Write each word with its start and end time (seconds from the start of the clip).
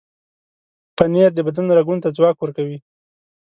پنېر 0.97 1.29
د 1.35 1.39
بدن 1.47 1.65
رګونو 1.77 2.03
ته 2.03 2.09
ځواک 2.17 2.37
ورکوي. 2.39 2.77